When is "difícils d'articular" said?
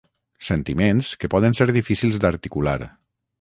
1.79-2.77